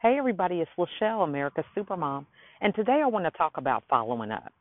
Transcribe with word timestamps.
Hey, 0.00 0.14
everybody, 0.16 0.60
it's 0.60 0.70
Lachelle, 0.78 1.24
America's 1.24 1.64
Supermom, 1.76 2.24
and 2.60 2.72
today 2.72 3.00
I 3.02 3.08
want 3.08 3.24
to 3.24 3.32
talk 3.32 3.56
about 3.56 3.82
following 3.90 4.30
up. 4.30 4.52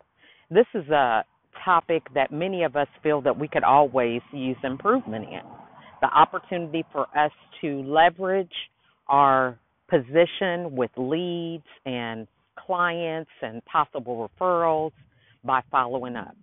This 0.49 0.65
is 0.73 0.89
a 0.89 1.23
topic 1.63 2.01
that 2.15 2.31
many 2.31 2.63
of 2.63 2.75
us 2.75 2.87
feel 3.03 3.21
that 3.21 3.37
we 3.37 3.47
could 3.47 3.63
always 3.63 4.21
use 4.33 4.57
improvement 4.63 5.25
in. 5.25 5.41
The 6.01 6.07
opportunity 6.07 6.83
for 6.91 7.03
us 7.15 7.29
to 7.61 7.83
leverage 7.83 8.51
our 9.09 9.59
position 9.87 10.75
with 10.75 10.89
leads 10.97 11.67
and 11.85 12.25
clients 12.57 13.29
and 13.43 13.63
possible 13.65 14.27
referrals 14.41 14.93
by 15.43 15.61
following 15.69 16.15
up. 16.15 16.35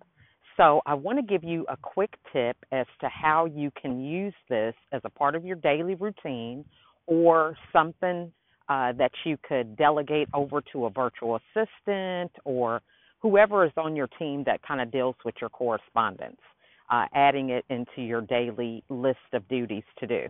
So, 0.55 0.79
I 0.85 0.93
want 0.93 1.19
to 1.19 1.21
give 1.21 1.43
you 1.43 1.65
a 1.67 1.75
quick 1.75 2.11
tip 2.31 2.55
as 2.71 2.85
to 3.01 3.09
how 3.09 3.45
you 3.45 3.71
can 3.81 4.01
use 4.01 4.33
this 4.47 4.73
as 4.93 5.01
a 5.03 5.09
part 5.09 5.35
of 5.35 5.43
your 5.43 5.57
daily 5.57 5.95
routine 5.95 6.63
or 7.07 7.57
something 7.73 8.31
uh, 8.69 8.91
that 8.93 9.11
you 9.25 9.37
could 9.47 9.75
delegate 9.77 10.27
over 10.33 10.61
to 10.73 10.85
a 10.85 10.89
virtual 10.89 11.39
assistant 11.55 12.31
or 12.43 12.81
whoever 13.21 13.65
is 13.65 13.71
on 13.77 13.95
your 13.95 14.07
team 14.19 14.43
that 14.45 14.61
kind 14.63 14.81
of 14.81 14.91
deals 14.91 15.15
with 15.23 15.35
your 15.41 15.49
correspondence, 15.49 16.39
uh, 16.91 17.05
adding 17.13 17.49
it 17.49 17.65
into 17.69 18.01
your 18.01 18.21
daily 18.21 18.83
list 18.89 19.17
of 19.33 19.47
duties 19.47 19.83
to 19.99 20.07
do. 20.07 20.27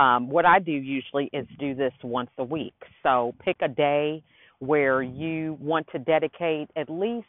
Um, 0.00 0.28
what 0.28 0.46
I 0.46 0.58
do 0.58 0.72
usually 0.72 1.28
is 1.32 1.46
do 1.58 1.74
this 1.74 1.92
once 2.02 2.30
a 2.38 2.44
week. 2.44 2.74
So 3.02 3.34
pick 3.44 3.56
a 3.62 3.68
day 3.68 4.22
where 4.58 5.02
you 5.02 5.58
want 5.60 5.86
to 5.92 5.98
dedicate 5.98 6.70
at 6.76 6.88
least 6.88 7.26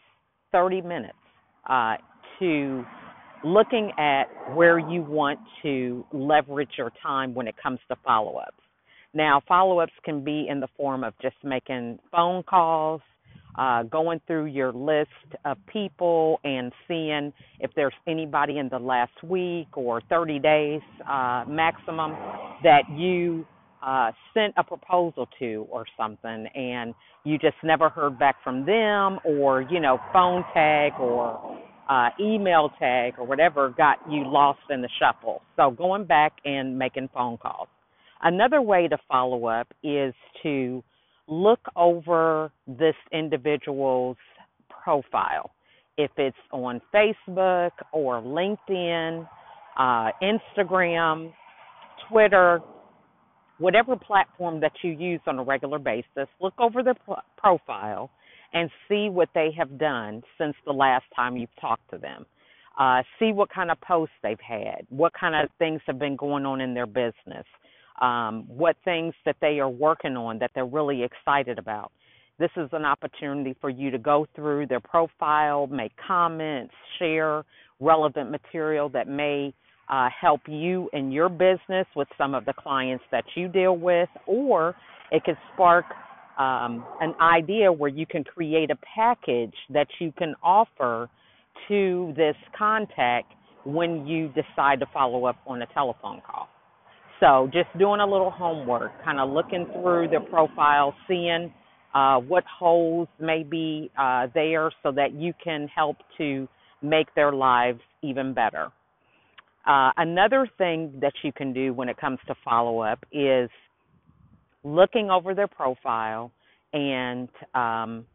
30 0.51 0.81
minutes 0.81 1.17
uh, 1.69 1.95
to 2.39 2.85
looking 3.43 3.91
at 3.97 4.25
where 4.55 4.79
you 4.79 5.01
want 5.01 5.39
to 5.61 6.05
leverage 6.11 6.71
your 6.77 6.91
time 7.01 7.33
when 7.33 7.47
it 7.47 7.55
comes 7.61 7.79
to 7.89 7.95
follow 8.03 8.37
ups. 8.37 8.63
Now, 9.17 9.41
follow 9.47 9.79
ups 9.79 9.93
can 10.05 10.23
be 10.23 10.45
in 10.47 10.59
the 10.59 10.67
form 10.77 11.03
of 11.03 11.15
just 11.19 11.37
making 11.43 11.97
phone 12.11 12.43
calls, 12.43 13.01
uh, 13.57 13.81
going 13.81 14.21
through 14.27 14.45
your 14.45 14.71
list 14.71 15.09
of 15.43 15.57
people 15.65 16.39
and 16.43 16.71
seeing 16.87 17.33
if 17.59 17.71
there's 17.75 17.95
anybody 18.07 18.59
in 18.59 18.69
the 18.69 18.77
last 18.77 19.23
week 19.23 19.75
or 19.75 20.01
30 20.07 20.37
days 20.37 20.81
uh, 21.09 21.45
maximum 21.47 22.11
that 22.61 22.83
you 22.95 23.43
uh, 23.83 24.11
sent 24.35 24.53
a 24.55 24.63
proposal 24.63 25.27
to 25.39 25.65
or 25.71 25.85
something 25.97 26.45
and 26.53 26.93
you 27.23 27.39
just 27.39 27.57
never 27.63 27.89
heard 27.89 28.19
back 28.19 28.35
from 28.43 28.67
them 28.67 29.17
or, 29.25 29.63
you 29.63 29.79
know, 29.79 29.97
phone 30.13 30.43
tag 30.53 30.91
or 30.99 31.59
uh, 31.89 32.09
email 32.21 32.69
tag 32.77 33.13
or 33.17 33.25
whatever 33.25 33.73
got 33.75 33.97
you 34.11 34.21
lost 34.27 34.59
in 34.69 34.83
the 34.83 34.89
shuffle. 34.99 35.41
So 35.55 35.71
going 35.71 36.05
back 36.05 36.33
and 36.45 36.77
making 36.77 37.09
phone 37.15 37.39
calls. 37.39 37.67
Another 38.21 38.61
way 38.61 38.87
to 38.87 38.97
follow 39.07 39.45
up 39.45 39.67
is 39.83 40.13
to 40.43 40.83
look 41.27 41.59
over 41.75 42.51
this 42.67 42.95
individual's 43.11 44.17
profile. 44.83 45.51
If 45.97 46.11
it's 46.17 46.37
on 46.51 46.81
Facebook 46.93 47.71
or 47.91 48.21
LinkedIn, 48.21 49.27
uh, 49.77 50.09
Instagram, 50.21 51.33
Twitter, 52.09 52.61
whatever 53.59 53.95
platform 53.95 54.59
that 54.61 54.71
you 54.83 54.91
use 54.91 55.21
on 55.27 55.39
a 55.39 55.43
regular 55.43 55.79
basis, 55.79 56.27
look 56.39 56.53
over 56.59 56.83
their 56.83 56.95
pro- 57.05 57.15
profile 57.37 58.09
and 58.53 58.69
see 58.87 59.09
what 59.09 59.29
they 59.33 59.49
have 59.57 59.77
done 59.77 60.23
since 60.37 60.55
the 60.65 60.71
last 60.71 61.05
time 61.15 61.35
you've 61.35 61.49
talked 61.59 61.89
to 61.91 61.97
them. 61.97 62.25
Uh, 62.79 63.01
see 63.19 63.31
what 63.31 63.49
kind 63.49 63.71
of 63.71 63.81
posts 63.81 64.13
they've 64.21 64.39
had, 64.39 64.85
what 64.89 65.11
kind 65.19 65.35
of 65.35 65.49
things 65.57 65.81
have 65.87 65.97
been 65.97 66.15
going 66.15 66.45
on 66.45 66.61
in 66.61 66.75
their 66.75 66.85
business 66.85 67.45
um, 67.99 68.45
what 68.47 68.75
things 68.85 69.13
that 69.25 69.37
they 69.41 69.59
are 69.59 69.69
working 69.69 70.15
on 70.15 70.39
that 70.39 70.51
they're 70.53 70.65
really 70.65 71.03
excited 71.03 71.57
about. 71.57 71.91
This 72.39 72.51
is 72.55 72.69
an 72.71 72.85
opportunity 72.85 73.55
for 73.59 73.69
you 73.69 73.89
to 73.89 73.97
go 73.97 74.27
through 74.35 74.67
their 74.67 74.79
profile, 74.79 75.65
make 75.67 75.91
comments, 76.07 76.73
share 76.99 77.43
relevant 77.79 78.29
material 78.29 78.89
that 78.89 79.07
may 79.07 79.53
uh, 79.89 80.09
help 80.19 80.41
you 80.47 80.89
in 80.93 81.11
your 81.11 81.29
business 81.29 81.87
with 81.95 82.07
some 82.17 82.35
of 82.35 82.45
the 82.45 82.53
clients 82.53 83.03
that 83.11 83.23
you 83.35 83.47
deal 83.47 83.77
with, 83.77 84.09
or 84.25 84.75
it 85.11 85.23
could 85.23 85.37
spark 85.53 85.85
um, 86.37 86.85
an 87.01 87.15
idea 87.21 87.71
where 87.71 87.89
you 87.89 88.05
can 88.05 88.23
create 88.23 88.69
a 88.69 88.77
package 88.95 89.55
that 89.69 89.87
you 89.99 90.11
can 90.17 90.35
offer 90.43 91.09
to 91.67 92.13
this 92.15 92.35
contact 92.57 93.33
when 93.65 94.05
you 94.05 94.27
decide 94.29 94.79
to 94.79 94.85
follow 94.93 95.25
up 95.25 95.37
on 95.47 95.61
a 95.61 95.65
telephone 95.67 96.21
call. 96.25 96.47
So 97.19 97.49
just 97.51 97.75
doing 97.77 97.99
a 97.99 98.05
little 98.05 98.29
homework, 98.29 98.91
kind 99.03 99.19
of 99.19 99.29
looking 99.29 99.65
through 99.73 100.09
their 100.09 100.21
profile, 100.21 100.93
seeing 101.07 101.51
uh, 101.93 102.19
what 102.19 102.43
holes 102.45 103.07
may 103.19 103.43
be 103.43 103.89
uh, 103.97 104.27
there 104.33 104.71
so 104.83 104.91
that 104.91 105.13
you 105.13 105.33
can 105.43 105.67
help 105.73 105.97
to 106.17 106.47
make 106.81 107.07
their 107.15 107.31
lives 107.31 107.79
even 108.03 108.33
better. 108.33 108.71
Uh, 109.65 109.91
another 109.97 110.47
thing 110.57 110.93
that 111.01 111.13
you 111.23 111.31
can 111.31 111.53
do 111.53 111.73
when 111.73 111.89
it 111.89 111.97
comes 111.97 112.19
to 112.27 112.35
follow 112.45 112.79
up 112.79 113.03
is 113.11 113.49
looking 114.63 115.09
over 115.09 115.33
their 115.33 115.47
profile 115.47 116.31
and 116.73 117.29
um, 117.55 118.05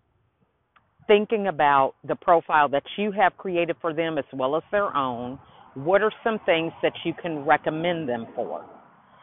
thinking 1.06 1.48
about 1.48 1.94
the 2.06 2.14
profile 2.14 2.68
that 2.68 2.84
you 2.96 3.10
have 3.10 3.36
created 3.36 3.76
for 3.80 3.92
them 3.92 4.16
as 4.16 4.24
well 4.32 4.56
as 4.56 4.62
their 4.70 4.96
own. 4.96 5.38
What 5.74 6.02
are 6.02 6.12
some 6.22 6.38
things 6.46 6.72
that 6.82 6.92
you 7.04 7.12
can 7.20 7.44
recommend 7.44 8.08
them 8.08 8.26
for? 8.34 8.64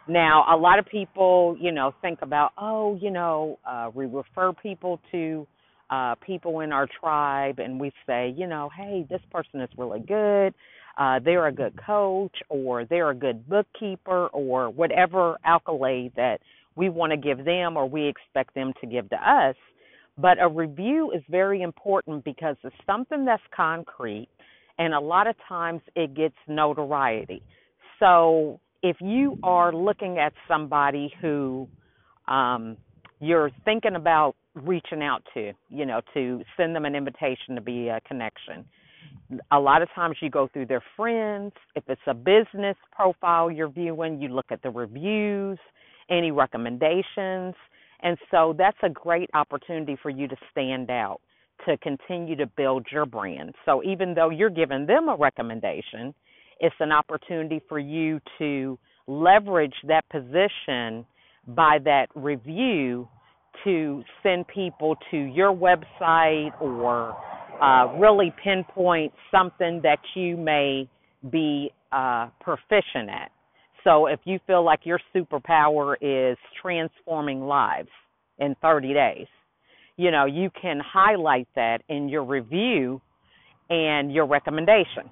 Now, 0.10 0.44
a 0.52 0.58
lot 0.58 0.80
of 0.80 0.88
people, 0.88 1.56
you 1.62 1.72
know, 1.72 1.94
think 2.02 2.20
about, 2.24 2.52
oh, 2.58 2.98
you 3.00 3.12
know, 3.12 3.60
uh, 3.64 3.92
we 3.94 4.08
refer 4.08 4.54
people 4.54 5.00
to 5.12 5.46
uh, 5.92 6.16
people 6.26 6.62
in 6.62 6.72
our 6.72 6.88
tribe, 7.00 7.60
and 7.60 7.80
we 7.80 7.92
say, 8.08 8.34
you 8.36 8.48
know, 8.48 8.72
hey, 8.76 9.06
this 9.08 9.22
person 9.32 9.62
is 9.62 9.70
really 9.78 10.00
good. 10.00 10.56
Uh, 10.98 11.20
they're 11.24 11.48
a 11.48 11.52
good 11.52 11.80
coach, 11.86 12.36
or 12.50 12.86
they're 12.86 13.12
a 13.12 13.16
good 13.16 13.48
bookkeeper, 13.48 14.28
or 14.30 14.72
whatever 14.72 15.38
accolade 15.46 16.12
that 16.16 16.40
we 16.76 16.90
want 16.90 17.12
to 17.12 17.18
give 17.18 17.46
them 17.46 17.78
or 17.78 17.88
we 17.88 18.08
expect 18.08 18.56
them 18.56 18.74
to 18.82 18.88
give 18.88 19.08
to 19.10 19.16
us. 19.16 19.56
But 20.18 20.42
a 20.42 20.48
review 20.50 21.12
is 21.12 21.22
very 21.30 21.62
important 21.62 22.26
because 22.26 22.56
it's 22.64 22.76
something 22.88 23.26
that's 23.26 23.44
concrete, 23.56 24.28
and 24.80 24.94
a 24.94 25.00
lot 25.00 25.28
of 25.28 25.36
times 25.48 25.82
it 25.96 26.16
gets 26.16 26.36
notoriety. 26.48 27.44
So 28.00 28.60
if 28.82 28.98
you 29.00 29.38
are 29.44 29.74
looking 29.74 30.18
at 30.18 30.34
somebody 30.48 31.14
who 31.22 31.68
um, 32.28 32.78
you're 33.20 33.52
thinking 33.66 33.96
about 33.96 34.36
reaching 34.56 35.02
out 35.04 35.24
to, 35.34 35.52
you 35.70 35.86
know, 35.86 36.02
to 36.14 36.42
send 36.58 36.76
them 36.76 36.86
an 36.86 36.96
invitation 36.96 37.56
to 37.56 37.62
be 37.62 37.90
a 37.90 38.00
connection. 38.02 38.66
A 39.52 39.60
lot 39.60 39.82
of 39.82 39.90
times 39.94 40.18
you 40.22 40.30
go 40.30 40.48
through 40.52 40.68
their 40.68 40.84
friends. 40.96 41.54
If 41.76 41.84
it's 41.88 42.02
a 42.08 42.14
business 42.14 42.78
profile 42.96 43.52
you're 43.52 43.70
viewing, 43.70 44.22
you 44.22 44.30
look 44.30 44.48
at 44.50 44.62
the 44.62 44.70
reviews, 44.70 45.60
any 46.10 46.32
recommendations. 46.32 47.56
And 48.02 48.18
so 48.32 48.56
that's 48.58 48.78
a 48.82 48.90
great 48.90 49.30
opportunity 49.34 49.98
for 50.02 50.10
you 50.10 50.28
to 50.28 50.36
stand 50.52 50.90
out, 50.90 51.20
to 51.68 51.78
continue 51.78 52.36
to 52.38 52.46
build 52.46 52.88
your 52.92 53.06
brand. 53.06 53.54
So 53.66 53.84
even 53.84 54.14
though 54.14 54.30
you're 54.30 54.50
giving 54.50 54.86
them 54.86 55.10
a 55.10 55.16
recommendation, 55.16 56.14
it's 56.60 56.76
an 56.80 56.92
opportunity 56.92 57.62
for 57.68 57.80
you 57.80 58.20
to 58.38 58.78
leverage 59.08 59.74
that 59.88 60.08
position 60.10 61.06
by 61.48 61.80
that 61.84 62.08
review 62.16 63.08
to 63.64 64.04
send 64.22 64.48
people 64.48 64.96
to 65.12 65.18
your 65.18 65.54
website 65.54 66.52
or 66.62 67.18
uh, 67.62 67.94
really 67.98 68.34
pinpoint 68.44 69.12
something 69.32 69.82
that 69.84 70.00
you 70.16 70.38
may 70.38 70.88
be 71.32 71.72
uh, 71.92 72.28
proficient 72.40 73.10
at. 73.10 73.32
So 73.84 74.08
if 74.08 74.20
you 74.26 74.40
feel 74.46 74.64
like 74.64 74.82
your 74.84 75.00
superpower 75.16 75.96
is 76.02 76.38
transforming 76.62 77.42
lives 77.42 77.90
in 78.38 78.56
30 78.62 78.94
days, 78.94 79.28
you 79.98 80.12
know, 80.12 80.26
you 80.26 80.50
can 80.62 80.80
highlight 80.86 81.48
that 81.56 81.82
in 81.90 82.08
your 82.08 82.24
review 82.24 83.02
and 83.70 84.14
your 84.14 84.26
recommendation 84.26 85.10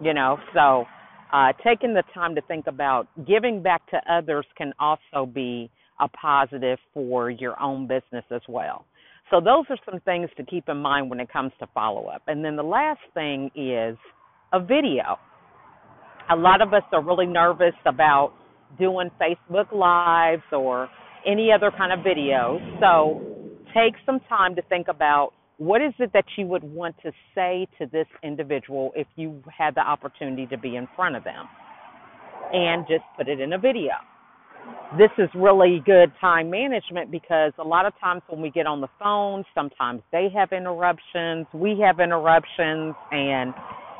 you 0.00 0.14
know 0.14 0.38
so 0.54 0.86
uh, 1.32 1.52
taking 1.64 1.94
the 1.94 2.02
time 2.14 2.34
to 2.34 2.40
think 2.42 2.66
about 2.66 3.06
giving 3.26 3.62
back 3.62 3.88
to 3.90 4.00
others 4.10 4.46
can 4.56 4.72
also 4.78 5.26
be 5.26 5.70
a 6.00 6.08
positive 6.08 6.78
for 6.94 7.28
your 7.30 7.60
own 7.60 7.86
business 7.86 8.24
as 8.30 8.40
well. 8.48 8.86
So 9.30 9.40
those 9.40 9.64
are 9.68 9.76
some 9.90 10.00
things 10.00 10.30
to 10.36 10.44
keep 10.44 10.68
in 10.68 10.78
mind 10.78 11.10
when 11.10 11.20
it 11.20 11.30
comes 11.30 11.52
to 11.58 11.66
follow 11.74 12.06
up 12.06 12.22
and 12.28 12.44
then 12.44 12.56
the 12.56 12.62
last 12.62 13.00
thing 13.14 13.50
is 13.54 13.96
a 14.52 14.60
video. 14.60 15.18
A 16.30 16.36
lot 16.36 16.62
of 16.62 16.72
us 16.72 16.82
are 16.92 17.02
really 17.02 17.26
nervous 17.26 17.74
about 17.84 18.32
doing 18.78 19.10
facebook 19.20 19.72
lives 19.72 20.42
or 20.52 20.88
any 21.26 21.50
other 21.52 21.70
kind 21.76 21.92
of 21.92 22.00
videos. 22.00 22.60
So 22.80 23.20
take 23.74 23.94
some 24.06 24.20
time 24.28 24.54
to 24.54 24.62
think 24.62 24.88
about 24.88 25.32
what 25.58 25.82
is 25.82 25.92
it 25.98 26.12
that 26.12 26.24
you 26.36 26.46
would 26.46 26.64
want 26.64 26.96
to 27.02 27.12
say 27.34 27.66
to 27.78 27.86
this 27.86 28.06
individual 28.22 28.92
if 28.96 29.06
you 29.16 29.42
had 29.56 29.74
the 29.74 29.80
opportunity 29.80 30.46
to 30.46 30.56
be 30.56 30.76
in 30.76 30.88
front 30.96 31.16
of 31.16 31.24
them? 31.24 31.46
And 32.52 32.86
just 32.88 33.04
put 33.16 33.28
it 33.28 33.40
in 33.40 33.52
a 33.52 33.58
video. 33.58 33.92
this 34.98 35.10
is 35.18 35.28
really 35.34 35.82
good 35.84 36.12
time 36.20 36.50
management 36.50 37.10
because 37.10 37.52
a 37.58 37.64
lot 37.64 37.86
of 37.86 37.92
times 38.00 38.22
when 38.28 38.40
we 38.40 38.50
get 38.50 38.66
on 38.66 38.80
the 38.80 38.88
phone, 38.98 39.44
sometimes 39.54 40.02
they 40.12 40.28
have 40.34 40.52
interruptions, 40.52 41.46
we 41.52 41.78
have 41.80 42.00
interruptions, 42.00 42.94
and 43.10 43.52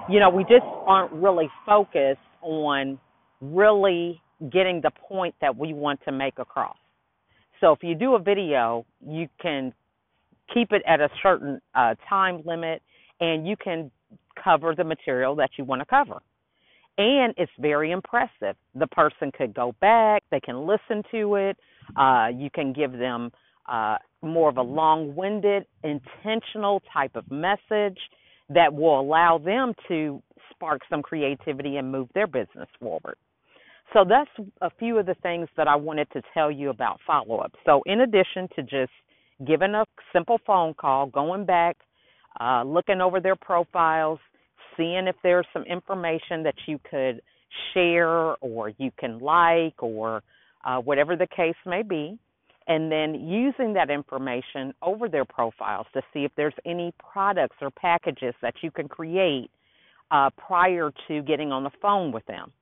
you 0.08 0.20
know, 0.20 0.30
we 0.30 0.44
just 0.44 0.64
aren't 0.86 1.12
really 1.12 1.50
focused 1.66 2.20
on 2.40 2.98
really 3.40 4.20
getting 4.50 4.80
the 4.80 4.90
point 5.08 5.34
that 5.40 5.56
we 5.56 5.74
want 5.74 6.00
to 6.04 6.12
make 6.12 6.38
across. 6.38 6.76
So 7.60 7.72
if 7.72 7.80
you 7.82 7.94
do 7.94 8.14
a 8.14 8.18
video, 8.18 8.86
you 9.06 9.28
can 9.42 9.74
keep 10.52 10.72
it 10.72 10.82
at 10.86 11.00
a 11.00 11.08
certain 11.22 11.60
uh, 11.74 11.94
time 12.08 12.42
limit 12.44 12.82
and 13.20 13.46
you 13.46 13.56
can 13.56 13.90
cover 14.42 14.74
the 14.74 14.84
material 14.84 15.34
that 15.34 15.50
you 15.56 15.64
want 15.64 15.80
to 15.80 15.86
cover 15.86 16.20
and 16.98 17.32
it's 17.36 17.52
very 17.60 17.92
impressive. 17.92 18.56
The 18.74 18.88
person 18.88 19.30
could 19.32 19.54
go 19.54 19.74
back, 19.80 20.24
they 20.30 20.40
can 20.40 20.66
listen 20.66 21.02
to 21.12 21.36
it. 21.36 21.56
Uh, 21.96 22.28
you 22.34 22.50
can 22.52 22.72
give 22.72 22.92
them 22.92 23.30
uh, 23.66 23.96
more 24.20 24.48
of 24.48 24.56
a 24.56 24.62
long 24.62 25.14
winded, 25.14 25.64
intentional 25.84 26.82
type 26.92 27.14
of 27.14 27.30
message 27.30 27.98
that 28.50 28.72
will 28.72 29.00
allow 29.00 29.38
them 29.38 29.72
to 29.86 30.20
spark 30.50 30.80
some 30.90 31.02
creativity 31.02 31.76
and 31.76 31.90
move 31.90 32.08
their 32.14 32.26
business 32.26 32.68
forward. 32.80 33.16
So 33.92 34.04
that's 34.06 34.30
a 34.60 34.70
few 34.78 34.98
of 34.98 35.06
the 35.06 35.14
things 35.22 35.48
that 35.56 35.68
I 35.68 35.76
wanted 35.76 36.10
to 36.12 36.22
tell 36.34 36.50
you 36.50 36.70
about 36.70 36.98
follow 37.06 37.38
up. 37.38 37.52
So, 37.64 37.82
in 37.86 38.02
addition 38.02 38.48
to 38.56 38.62
just 38.62 38.92
giving 39.46 39.74
a 39.74 39.84
simple 40.12 40.38
phone 40.46 40.74
call, 40.74 41.06
going 41.06 41.44
back, 41.44 41.76
uh, 42.40 42.62
looking 42.64 43.00
over 43.00 43.20
their 43.20 43.36
profiles, 43.36 44.18
seeing 44.76 45.06
if 45.06 45.16
there's 45.22 45.46
some 45.52 45.64
information 45.64 46.42
that 46.42 46.54
you 46.66 46.78
could 46.90 47.20
share 47.72 48.34
or 48.36 48.70
you 48.78 48.90
can 48.98 49.18
like 49.18 49.82
or 49.82 50.22
uh, 50.64 50.78
whatever 50.78 51.16
the 51.16 51.26
case 51.26 51.56
may 51.64 51.82
be, 51.82 52.18
and 52.66 52.92
then 52.92 53.14
using 53.14 53.72
that 53.72 53.90
information 53.90 54.74
over 54.82 55.08
their 55.08 55.24
profiles 55.24 55.86
to 55.94 56.02
see 56.12 56.24
if 56.24 56.32
there's 56.36 56.54
any 56.66 56.92
products 56.98 57.56
or 57.60 57.70
packages 57.70 58.34
that 58.42 58.54
you 58.62 58.70
can 58.70 58.86
create 58.86 59.50
uh, 60.10 60.28
prior 60.36 60.92
to 61.06 61.22
getting 61.22 61.50
on 61.50 61.64
the 61.64 61.70
phone 61.80 62.12
with 62.12 62.24
them. 62.26 62.52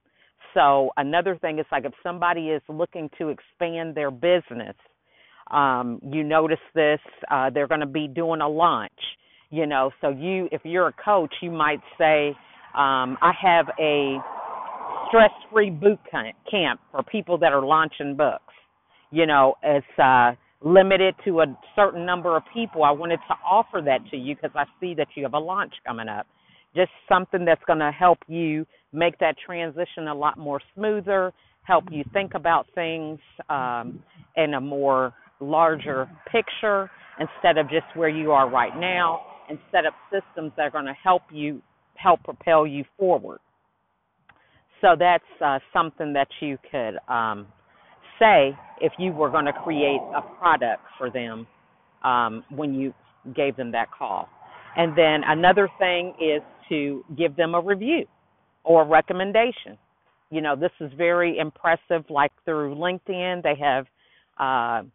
So 0.54 0.90
another 0.96 1.36
thing 1.36 1.58
is 1.58 1.66
like 1.72 1.84
if 1.84 1.92
somebody 2.02 2.48
is 2.48 2.62
looking 2.68 3.10
to 3.18 3.28
expand 3.28 3.94
their 3.94 4.10
business, 4.10 4.76
um, 5.50 6.00
you 6.02 6.22
notice 6.22 6.58
this, 6.74 7.00
uh, 7.30 7.50
they're 7.50 7.68
going 7.68 7.80
to 7.80 7.86
be 7.86 8.08
doing 8.08 8.40
a 8.40 8.48
launch 8.48 8.92
you 9.50 9.64
know 9.64 9.92
so 10.00 10.08
you 10.08 10.48
if 10.50 10.60
you're 10.64 10.88
a 10.88 10.92
coach 10.92 11.32
you 11.40 11.52
might 11.52 11.78
say 11.96 12.30
um, 12.74 13.16
i 13.22 13.30
have 13.40 13.66
a 13.78 14.18
stress 15.08 15.30
free 15.52 15.70
boot 15.70 15.98
camp 16.50 16.80
for 16.90 17.02
people 17.02 17.38
that 17.38 17.52
are 17.52 17.64
launching 17.64 18.16
books. 18.16 18.42
You 19.10 19.26
know 19.26 19.54
it's 19.62 19.86
uh 19.98 20.32
limited 20.62 21.14
to 21.24 21.40
a 21.40 21.46
certain 21.74 22.06
number 22.06 22.36
of 22.36 22.42
people. 22.52 22.82
I 22.82 22.90
wanted 22.90 23.20
to 23.28 23.34
offer 23.48 23.80
that 23.84 23.98
to 24.10 24.16
you 24.16 24.34
because 24.34 24.50
i 24.54 24.64
see 24.80 24.94
that 24.94 25.08
you 25.14 25.22
have 25.24 25.34
a 25.34 25.38
launch 25.38 25.74
coming 25.86 26.08
up. 26.08 26.26
Just 26.74 26.90
something 27.08 27.44
that's 27.44 27.62
going 27.66 27.78
to 27.78 27.90
help 27.90 28.18
you 28.26 28.66
make 28.92 29.18
that 29.18 29.36
transition 29.44 30.08
a 30.08 30.14
lot 30.14 30.38
more 30.38 30.60
smoother 30.74 31.32
help 31.62 31.84
you 31.90 32.04
think 32.12 32.34
about 32.34 32.66
things 32.74 33.18
um, 33.48 34.02
in 34.36 34.54
a 34.54 34.60
more 34.60 35.12
larger 35.40 36.08
picture 36.30 36.90
instead 37.18 37.58
of 37.58 37.68
just 37.68 37.86
where 37.94 38.08
you 38.08 38.32
are 38.32 38.48
right 38.48 38.76
now 38.78 39.20
and 39.48 39.58
set 39.70 39.86
up 39.86 39.94
systems 40.10 40.52
that 40.56 40.62
are 40.62 40.70
going 40.70 40.86
to 40.86 40.96
help 41.02 41.22
you 41.32 41.62
help 41.94 42.22
propel 42.24 42.66
you 42.66 42.84
forward. 42.98 43.38
So 44.80 44.94
that's 44.98 45.24
uh, 45.44 45.58
something 45.72 46.12
that 46.12 46.28
you 46.40 46.58
could 46.70 46.98
um, 47.12 47.46
say 48.18 48.56
if 48.80 48.92
you 48.98 49.12
were 49.12 49.30
going 49.30 49.46
to 49.46 49.52
create 49.52 50.00
a 50.14 50.20
product 50.38 50.82
for 50.98 51.10
them 51.10 51.46
um, 52.04 52.44
when 52.50 52.74
you 52.74 52.92
gave 53.34 53.56
them 53.56 53.72
that 53.72 53.88
call. 53.90 54.28
And 54.76 54.96
then 54.96 55.22
another 55.26 55.68
thing 55.78 56.12
is 56.20 56.42
to 56.68 57.02
give 57.16 57.34
them 57.36 57.54
a 57.54 57.60
review 57.60 58.04
or 58.64 58.82
a 58.82 58.86
recommendation. 58.86 59.78
You 60.30 60.42
know, 60.42 60.54
this 60.54 60.72
is 60.80 60.90
very 60.98 61.38
impressive. 61.38 62.04
Like 62.10 62.32
through 62.44 62.74
LinkedIn, 62.74 63.42
they 63.42 63.54
have 63.58 63.86
uh, 64.38 64.86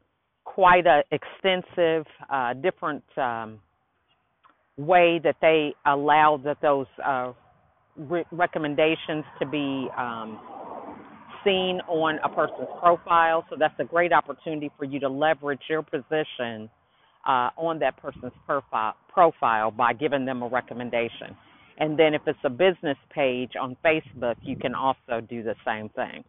quite 0.53 0.85
a 0.85 1.01
extensive 1.11 2.05
uh, 2.29 2.53
different 2.53 3.03
um, 3.17 3.59
way 4.77 5.19
that 5.23 5.35
they 5.41 5.73
allow 5.85 6.39
that 6.43 6.57
those 6.61 6.87
uh, 7.05 7.31
re- 7.97 8.25
recommendations 8.31 9.23
to 9.39 9.45
be 9.45 9.87
um, 9.97 10.39
seen 11.43 11.79
on 11.87 12.19
a 12.23 12.29
person's 12.29 12.67
profile. 12.79 13.45
So 13.49 13.55
that's 13.57 13.73
a 13.79 13.85
great 13.85 14.11
opportunity 14.11 14.71
for 14.77 14.85
you 14.85 14.99
to 14.99 15.09
leverage 15.09 15.61
your 15.69 15.83
position 15.83 16.69
uh, 17.25 17.49
on 17.57 17.79
that 17.79 17.97
person's 17.97 18.33
profile 18.45 19.71
by 19.71 19.93
giving 19.93 20.25
them 20.25 20.41
a 20.41 20.47
recommendation. 20.47 21.35
And 21.77 21.97
then 21.97 22.13
if 22.13 22.21
it's 22.27 22.39
a 22.43 22.49
business 22.49 22.97
page 23.13 23.51
on 23.59 23.77
Facebook, 23.83 24.35
you 24.43 24.55
can 24.55 24.75
also 24.75 25.21
do 25.27 25.43
the 25.43 25.55
same 25.65 25.89
thing. 25.89 26.23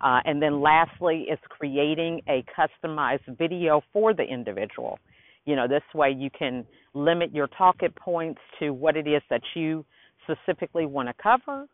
Uh, 0.00 0.20
and 0.24 0.42
then 0.42 0.60
lastly 0.60 1.26
is 1.30 1.38
creating 1.48 2.20
a 2.28 2.44
customized 2.56 3.38
video 3.38 3.80
for 3.92 4.14
the 4.14 4.22
individual. 4.22 4.98
You 5.44 5.56
know, 5.56 5.68
this 5.68 5.82
way 5.94 6.10
you 6.16 6.30
can 6.30 6.66
limit 6.94 7.34
your 7.34 7.46
talking 7.46 7.92
points 7.96 8.40
to 8.58 8.70
what 8.70 8.96
it 8.96 9.06
is 9.06 9.22
that 9.30 9.42
you 9.54 9.84
specifically 10.24 10.86
want 10.86 11.08
to 11.08 11.14
cover 11.22 11.66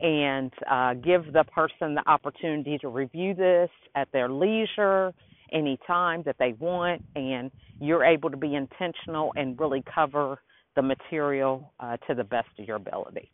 and 0.00 0.52
uh, 0.70 0.94
give 0.94 1.32
the 1.32 1.44
person 1.52 1.94
the 1.94 2.02
opportunity 2.06 2.78
to 2.78 2.88
review 2.88 3.34
this 3.34 3.68
at 3.94 4.08
their 4.12 4.30
leisure 4.30 5.12
any 5.52 5.78
time 5.86 6.22
that 6.24 6.36
they 6.38 6.54
want 6.58 7.02
and 7.16 7.50
you're 7.80 8.04
able 8.04 8.30
to 8.30 8.36
be 8.36 8.54
intentional 8.54 9.32
and 9.36 9.58
really 9.58 9.82
cover 9.92 10.40
the 10.76 10.82
material 10.82 11.72
uh, 11.80 11.96
to 12.06 12.14
the 12.14 12.24
best 12.24 12.48
of 12.58 12.66
your 12.66 12.76
ability. 12.76 13.30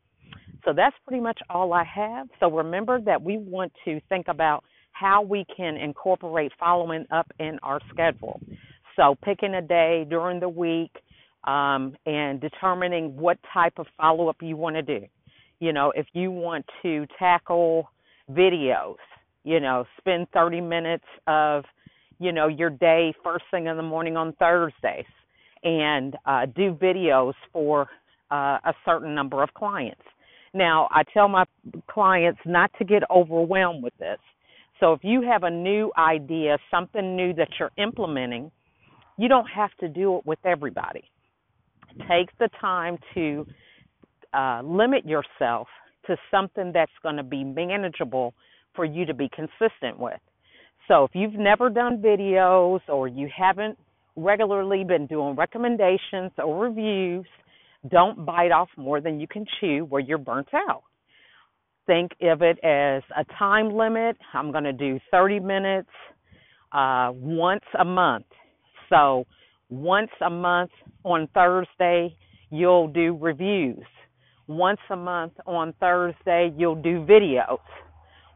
So 0.66 0.72
that's 0.72 0.96
pretty 1.06 1.22
much 1.22 1.38
all 1.48 1.72
I 1.72 1.84
have. 1.84 2.28
So 2.40 2.50
remember 2.50 3.00
that 3.00 3.22
we 3.22 3.38
want 3.38 3.72
to 3.84 4.00
think 4.08 4.26
about 4.28 4.64
how 4.90 5.22
we 5.22 5.46
can 5.56 5.76
incorporate 5.76 6.50
following 6.58 7.06
up 7.12 7.30
in 7.38 7.58
our 7.62 7.80
schedule. 7.92 8.40
So 8.96 9.16
picking 9.22 9.54
a 9.54 9.62
day 9.62 10.04
during 10.10 10.40
the 10.40 10.48
week 10.48 10.90
um, 11.44 11.94
and 12.04 12.40
determining 12.40 13.16
what 13.16 13.38
type 13.54 13.74
of 13.78 13.86
follow 13.96 14.28
up 14.28 14.38
you 14.40 14.56
want 14.56 14.74
to 14.74 14.82
do. 14.82 15.06
You 15.60 15.72
know, 15.72 15.92
if 15.94 16.06
you 16.14 16.32
want 16.32 16.66
to 16.82 17.06
tackle 17.16 17.88
videos, 18.30 18.96
you 19.44 19.60
know, 19.60 19.84
spend 19.98 20.26
30 20.32 20.60
minutes 20.62 21.04
of, 21.28 21.64
you 22.18 22.32
know, 22.32 22.48
your 22.48 22.70
day 22.70 23.14
first 23.22 23.44
thing 23.52 23.66
in 23.66 23.76
the 23.76 23.82
morning 23.84 24.16
on 24.16 24.32
Thursdays 24.32 25.04
and 25.62 26.16
uh, 26.26 26.46
do 26.46 26.74
videos 26.74 27.34
for 27.52 27.88
uh, 28.32 28.58
a 28.64 28.74
certain 28.84 29.14
number 29.14 29.44
of 29.44 29.54
clients. 29.54 30.02
Now, 30.56 30.88
I 30.90 31.02
tell 31.12 31.28
my 31.28 31.44
clients 31.86 32.40
not 32.46 32.70
to 32.78 32.84
get 32.84 33.02
overwhelmed 33.10 33.84
with 33.84 33.96
this. 33.98 34.18
So 34.80 34.94
if 34.94 35.00
you 35.02 35.20
have 35.22 35.42
a 35.42 35.50
new 35.50 35.92
idea, 35.98 36.56
something 36.70 37.14
new 37.14 37.34
that 37.34 37.48
you're 37.60 37.72
implementing, 37.76 38.50
you 39.18 39.28
don't 39.28 39.46
have 39.46 39.70
to 39.80 39.88
do 39.88 40.16
it 40.16 40.24
with 40.24 40.38
everybody. 40.44 41.04
Take 42.08 42.36
the 42.38 42.48
time 42.58 42.96
to 43.14 43.46
uh, 44.32 44.62
limit 44.64 45.06
yourself 45.06 45.68
to 46.06 46.16
something 46.30 46.72
that's 46.72 46.92
going 47.02 47.16
to 47.16 47.22
be 47.22 47.44
manageable 47.44 48.32
for 48.74 48.86
you 48.86 49.04
to 49.04 49.14
be 49.14 49.28
consistent 49.28 49.98
with. 49.98 50.20
So 50.88 51.04
if 51.04 51.10
you've 51.14 51.34
never 51.34 51.68
done 51.68 52.00
videos 52.00 52.80
or 52.88 53.08
you 53.08 53.28
haven't 53.34 53.78
regularly 54.14 54.84
been 54.84 55.06
doing 55.06 55.36
recommendations 55.36 56.32
or 56.38 56.62
reviews, 56.62 57.26
don't 57.90 58.24
bite 58.24 58.52
off 58.52 58.68
more 58.76 59.00
than 59.00 59.20
you 59.20 59.26
can 59.28 59.44
chew 59.60 59.84
where 59.88 60.00
you're 60.00 60.18
burnt 60.18 60.48
out. 60.54 60.82
Think 61.86 62.12
of 62.22 62.42
it 62.42 62.58
as 62.64 63.02
a 63.16 63.24
time 63.38 63.70
limit. 63.70 64.16
I'm 64.34 64.50
going 64.50 64.64
to 64.64 64.72
do 64.72 64.98
30 65.10 65.40
minutes 65.40 65.90
uh, 66.72 67.10
once 67.14 67.64
a 67.78 67.84
month 67.84 68.26
so 68.88 69.26
once 69.68 70.10
a 70.24 70.30
month 70.30 70.70
on 71.04 71.28
Thursday, 71.34 72.14
you'll 72.50 72.88
do 72.88 73.16
reviews. 73.20 73.84
Once 74.46 74.80
a 74.90 74.96
month 74.96 75.32
on 75.46 75.74
Thursday, 75.80 76.52
you'll 76.56 76.80
do 76.80 77.04
videos. 77.04 77.58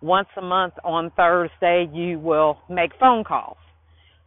Once 0.02 0.28
a 0.37 0.42
month 0.42 0.75
on 0.83 1.11
Thursday, 1.16 1.88
you 1.92 2.19
will 2.19 2.59
make 2.69 2.90
phone 2.99 3.23
calls. 3.23 3.59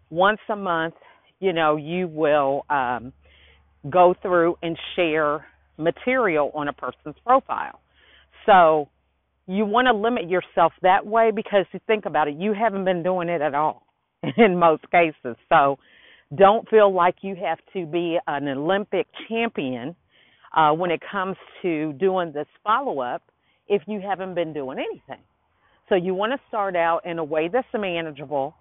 Once 0.10 0.40
a 0.50 0.56
month, 0.56 0.94
you 1.40 1.52
know, 1.52 1.76
you 1.76 2.08
will 2.08 2.66
um, 2.70 3.12
go 3.90 4.16
through 4.22 4.58
and 4.62 4.78
share 4.96 5.46
material 5.78 6.52
on 6.54 6.68
a 6.68 6.74
person's 6.74 7.16
profile. 7.26 7.80
So 8.46 8.90
you 9.48 9.66
want 9.66 9.88
to 9.88 9.94
limit 9.94 10.30
yourself 10.30 10.74
that 10.82 11.06
way 11.06 11.32
because 11.32 11.66
you 11.74 11.80
think 11.88 12.06
about 12.06 12.28
it, 12.28 12.36
you 12.38 12.54
haven't 12.54 12.86
been 12.86 13.04
doing 13.04 13.30
it 13.30 13.42
at 13.42 13.54
all 13.54 13.86
in 14.38 14.58
most 14.58 14.84
cases. 14.92 15.36
So 15.50 15.78
don't 16.36 16.68
feel 16.70 16.94
like 16.94 17.16
you 17.22 17.36
have 17.36 17.60
to 17.74 17.86
be 17.86 18.18
an 18.28 18.48
Olympic 18.48 19.08
champion 19.28 19.96
uh, 20.56 20.72
when 20.72 20.92
it 20.92 21.02
comes 21.12 21.36
to 21.62 21.94
doing 21.94 22.32
this 22.32 22.48
follow 22.64 23.00
up 23.00 23.24
if 23.68 23.82
you 23.88 24.02
haven't 24.02 24.36
been 24.36 24.54
doing 24.54 24.78
anything. 24.78 25.24
So 25.90 25.96
you 25.96 26.14
want 26.14 26.32
to 26.32 26.40
start 26.48 26.76
out 26.76 27.02
in 27.06 27.20
a 27.20 27.24
way 27.24 27.50
that's 27.52 27.68
manageable, 27.74 28.56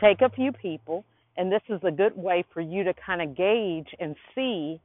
take 0.00 0.20
a 0.20 0.28
few 0.28 0.52
people, 0.52 1.04
and 1.38 1.52
this 1.52 1.62
is 1.68 1.80
a 1.84 1.90
good 1.90 2.16
way 2.16 2.44
for 2.52 2.60
you 2.60 2.82
to 2.84 2.92
kind 2.94 3.22
of 3.22 3.36
gauge 3.36 3.86
and 4.00 4.16
see 4.34 4.80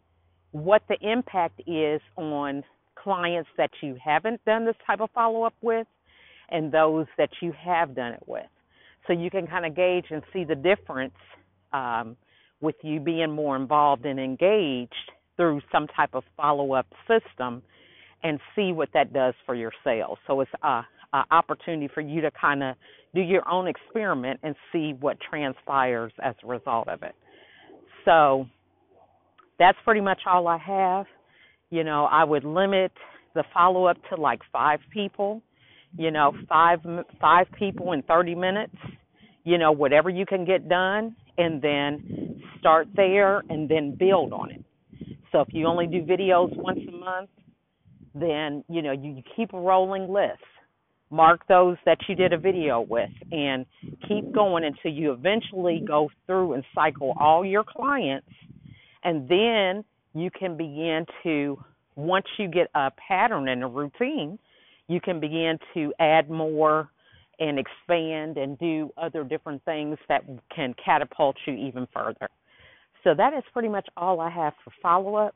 what 0.51 0.83
the 0.87 0.95
impact 1.01 1.59
is 1.65 1.99
on 2.15 2.63
clients 2.95 3.49
that 3.57 3.71
you 3.81 3.97
haven't 4.01 4.39
done 4.45 4.63
this 4.63 4.75
type 4.85 5.01
of 5.01 5.09
follow 5.15 5.43
up 5.43 5.55
with 5.61 5.87
and 6.49 6.71
those 6.71 7.07
that 7.17 7.31
you 7.41 7.51
have 7.51 7.95
done 7.95 8.13
it 8.13 8.23
with. 8.27 8.45
So 9.07 9.13
you 9.13 9.31
can 9.31 9.47
kind 9.47 9.65
of 9.65 9.75
gauge 9.75 10.05
and 10.11 10.21
see 10.31 10.43
the 10.43 10.55
difference 10.55 11.15
um, 11.73 12.15
with 12.61 12.75
you 12.83 12.99
being 12.99 13.31
more 13.31 13.55
involved 13.55 14.05
and 14.05 14.19
engaged 14.19 15.11
through 15.35 15.59
some 15.71 15.87
type 15.87 16.11
of 16.13 16.23
follow 16.37 16.73
up 16.73 16.85
system 17.07 17.63
and 18.21 18.39
see 18.55 18.71
what 18.71 18.89
that 18.93 19.11
does 19.11 19.33
for 19.45 19.55
your 19.55 19.71
sales. 19.83 20.19
So 20.27 20.39
it's 20.41 20.51
a, 20.61 20.85
a 21.13 21.23
opportunity 21.31 21.89
for 21.93 22.01
you 22.01 22.21
to 22.21 22.31
kind 22.31 22.63
of 22.63 22.75
do 23.13 23.21
your 23.21 23.47
own 23.49 23.67
experiment 23.67 24.39
and 24.43 24.55
see 24.71 24.93
what 24.99 25.17
transpires 25.29 26.11
as 26.23 26.35
a 26.43 26.47
result 26.47 26.87
of 26.87 27.03
it. 27.03 27.15
So 28.05 28.47
that's 29.59 29.77
pretty 29.85 30.01
much 30.01 30.21
all 30.25 30.47
I 30.47 30.57
have. 30.57 31.05
You 31.69 31.83
know, 31.83 32.05
I 32.05 32.23
would 32.23 32.43
limit 32.43 32.91
the 33.33 33.43
follow 33.53 33.85
up 33.85 33.97
to 34.09 34.19
like 34.19 34.39
five 34.51 34.79
people. 34.91 35.41
You 35.97 36.11
know, 36.11 36.33
five 36.49 36.79
five 37.21 37.47
people 37.57 37.93
in 37.93 38.01
30 38.03 38.35
minutes. 38.35 38.75
You 39.43 39.57
know, 39.57 39.71
whatever 39.71 40.09
you 40.09 40.25
can 40.25 40.45
get 40.45 40.69
done, 40.69 41.15
and 41.37 41.61
then 41.61 42.41
start 42.59 42.87
there, 42.95 43.43
and 43.49 43.69
then 43.69 43.95
build 43.99 44.31
on 44.31 44.51
it. 44.51 44.63
So 45.31 45.41
if 45.41 45.49
you 45.51 45.67
only 45.67 45.85
do 45.85 46.01
videos 46.01 46.55
once 46.55 46.79
a 46.87 46.91
month, 46.91 47.29
then 48.15 48.63
you 48.69 48.81
know 48.81 48.91
you 48.91 49.21
keep 49.35 49.53
a 49.53 49.59
rolling 49.59 50.11
list. 50.11 50.41
Mark 51.13 51.47
those 51.47 51.77
that 51.85 51.99
you 52.09 52.15
did 52.15 52.33
a 52.33 52.37
video 52.39 52.81
with, 52.81 53.11
and 53.31 53.67
keep 54.07 54.33
going 54.33 54.63
until 54.63 54.91
you 54.91 55.11
eventually 55.11 55.83
go 55.87 56.09
through 56.25 56.53
and 56.53 56.63
cycle 56.73 57.13
all 57.19 57.45
your 57.45 57.63
clients, 57.63 58.27
and 59.03 59.29
then 59.29 59.83
you 60.15 60.31
can 60.31 60.57
begin 60.57 61.05
to 61.21 61.63
once 61.95 62.25
you 62.39 62.47
get 62.47 62.67
a 62.73 62.89
pattern 63.07 63.47
and 63.47 63.63
a 63.63 63.67
routine, 63.67 64.39
you 64.87 64.99
can 64.99 65.19
begin 65.19 65.59
to 65.75 65.93
add 65.99 66.31
more 66.31 66.89
and 67.39 67.59
expand 67.59 68.37
and 68.37 68.57
do 68.57 68.91
other 68.97 69.23
different 69.23 69.63
things 69.65 69.97
that 70.09 70.23
can 70.55 70.73
catapult 70.83 71.35
you 71.45 71.53
even 71.53 71.87
further. 71.93 72.27
So 73.03 73.13
that 73.15 73.33
is 73.33 73.43
pretty 73.53 73.69
much 73.69 73.87
all 73.95 74.19
I 74.19 74.31
have 74.31 74.53
for 74.63 74.71
follow 74.81 75.15
up. 75.15 75.35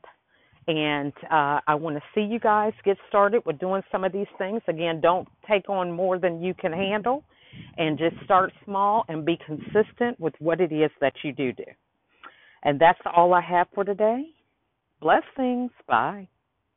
And 0.68 1.14
uh, 1.30 1.60
I 1.66 1.74
want 1.74 1.96
to 1.96 2.02
see 2.14 2.20
you 2.20 2.38
guys 2.38 2.74
get 2.84 2.98
started 3.08 3.42
with 3.46 3.58
doing 3.58 3.82
some 3.90 4.04
of 4.04 4.12
these 4.12 4.26
things. 4.36 4.60
Again, 4.68 5.00
don't 5.00 5.26
take 5.50 5.68
on 5.70 5.90
more 5.90 6.18
than 6.18 6.42
you 6.42 6.52
can 6.52 6.72
handle 6.72 7.24
and 7.78 7.98
just 7.98 8.14
start 8.24 8.52
small 8.66 9.04
and 9.08 9.24
be 9.24 9.38
consistent 9.46 10.20
with 10.20 10.34
what 10.40 10.60
it 10.60 10.70
is 10.70 10.90
that 11.00 11.14
you 11.24 11.32
do 11.32 11.52
do. 11.54 11.64
And 12.62 12.78
that's 12.78 12.98
all 13.16 13.32
I 13.32 13.40
have 13.40 13.68
for 13.74 13.82
today. 13.82 14.26
Blessings. 15.00 15.70
Bye. 15.86 16.28